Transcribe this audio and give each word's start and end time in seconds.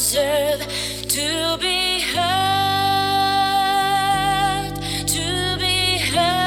deserve 0.00 0.60
to 1.08 1.58
be 1.58 2.00
heard, 2.00 2.24
to 5.06 5.58
be 5.58 5.98
heard. 5.98 6.40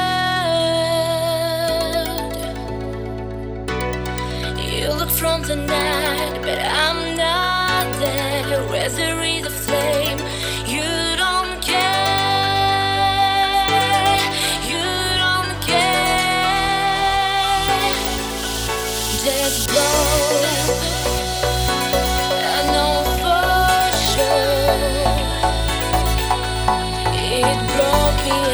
You 4.58 4.88
look 4.88 5.08
from 5.10 5.42
the 5.42 5.54
night, 5.54 6.40
but 6.42 6.58
I'm 6.58 7.16
not 7.16 7.94
there. 8.00 8.60
Where's 8.70 8.96
the 8.96 9.14
reason? 9.20 9.73
It 26.66 27.58
broke 27.74 28.24
me 28.24 28.53